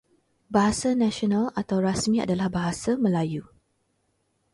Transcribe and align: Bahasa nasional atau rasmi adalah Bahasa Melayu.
Bahasa 0.53 0.89
nasional 1.03 1.45
atau 1.61 1.77
rasmi 1.87 2.17
adalah 2.25 2.47
Bahasa 2.57 2.91
Melayu. 3.03 3.43